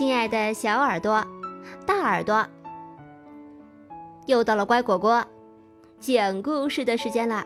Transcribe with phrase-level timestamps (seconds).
[0.00, 1.22] 亲爱的小耳朵、
[1.86, 2.48] 大耳朵，
[4.24, 5.22] 又到了乖果果
[5.98, 7.44] 讲故事的时间啦！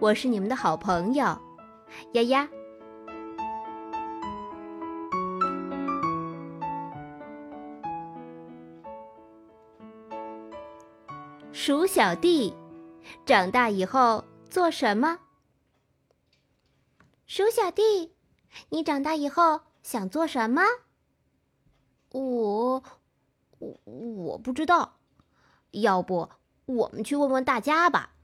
[0.00, 1.24] 我是你们的好朋友
[2.12, 2.46] 丫丫。
[11.52, 12.54] 鼠小弟
[13.24, 15.20] 长大以后做什么？
[17.26, 18.12] 鼠小弟，
[18.68, 20.62] 你长大以后想做什么？
[22.12, 22.82] 我
[23.58, 24.96] 我我不知道，
[25.72, 26.30] 要不
[26.66, 28.14] 我们去问问大家吧。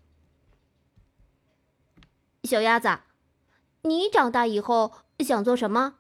[2.45, 3.01] 小鸭子，
[3.83, 5.95] 你长大以后想做什么？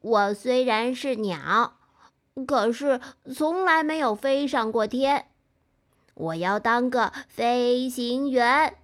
[0.00, 1.78] 我虽然是鸟，
[2.46, 3.00] 可是
[3.34, 5.28] 从来没有飞上过天。
[6.14, 8.78] 我要当个飞行员。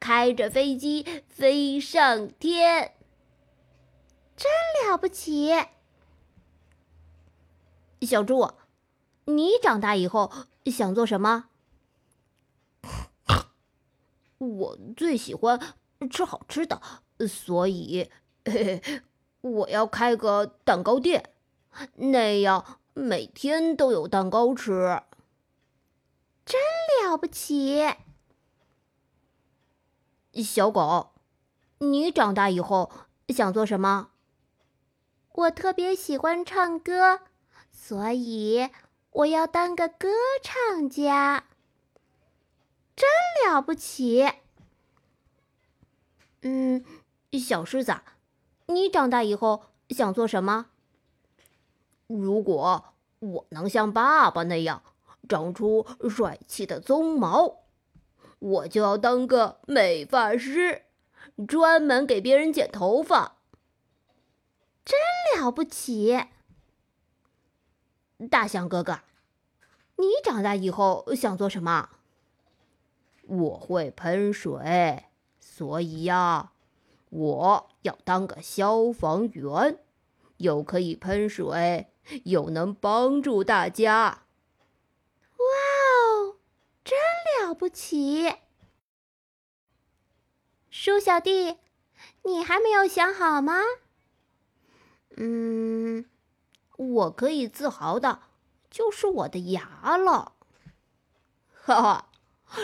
[0.00, 2.92] 开着飞机飞上天，
[4.42, 5.52] 真了不起！
[8.00, 8.50] 小猪，
[9.26, 10.32] 你长大以后
[10.66, 11.44] 想做什么？
[14.38, 15.60] 我最喜欢
[16.10, 16.82] 吃好吃的，
[17.28, 18.10] 所以
[18.44, 19.02] 嘿嘿，
[19.42, 21.30] 我要开个蛋糕店，
[21.94, 25.00] 那样每天都有蛋糕吃。
[26.44, 26.60] 真
[27.04, 27.80] 了不起！
[30.42, 31.12] 小狗，
[31.78, 32.90] 你长大以后
[33.28, 34.08] 想做什么？
[35.34, 37.20] 我特别喜欢唱歌，
[37.70, 38.68] 所以
[39.10, 40.08] 我要当个歌
[40.42, 41.44] 唱家。
[42.94, 43.08] 真
[43.46, 44.30] 了不起！
[46.42, 46.84] 嗯，
[47.32, 47.94] 小狮子，
[48.66, 50.66] 你长大以后想做什么？
[52.06, 52.84] 如果
[53.20, 54.82] 我能像爸爸那样
[55.28, 57.62] 长出帅气的鬃毛。
[58.38, 60.82] 我就要当个美发师，
[61.46, 63.36] 专门给别人剪头发。
[64.84, 64.98] 真
[65.36, 66.26] 了不起，
[68.30, 69.00] 大象哥哥，
[69.96, 71.90] 你长大以后想做什么？
[73.22, 75.04] 我会喷水，
[75.38, 76.52] 所以呀，
[77.10, 79.78] 我要当个消防员，
[80.38, 81.86] 又可以喷水，
[82.24, 84.24] 又能帮助大家。
[85.36, 86.36] 哇哦，
[86.84, 86.98] 真
[87.40, 88.34] 了不起，
[90.68, 91.58] 鼠小弟，
[92.24, 93.62] 你还没有想好吗？
[95.16, 96.04] 嗯，
[96.76, 98.22] 我可以自豪的，
[98.70, 100.32] 就是我的牙了。
[101.64, 102.08] 哈哈，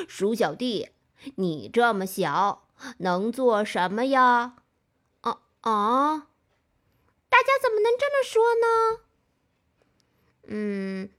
[0.09, 0.91] 鼠小弟，
[1.37, 2.65] 你这么小，
[2.99, 4.57] 能做什么呀？
[5.21, 6.27] 啊啊！
[7.29, 9.01] 大家怎么能这么说呢？
[10.51, 11.11] 嗯，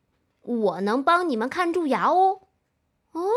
[0.41, 2.41] 我能帮你们看蛀牙哦。
[3.11, 3.29] 哦。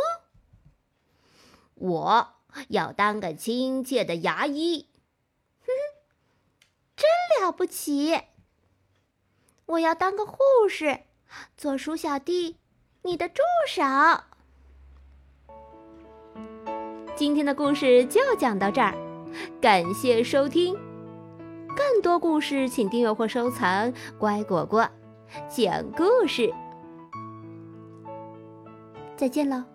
[1.74, 2.28] 我
[2.68, 4.88] 要当个亲切的牙医，
[7.42, 8.20] 了不起！
[9.66, 10.38] 我要当个护
[10.68, 11.00] 士，
[11.56, 12.58] 做鼠小弟
[13.02, 13.82] 你的助手。
[17.16, 18.94] 今天的故事就讲到这儿，
[19.60, 20.78] 感谢收听。
[21.76, 24.88] 更多故事请订阅或收藏“乖果果
[25.48, 26.52] 讲故事”。
[29.16, 29.66] 再见了。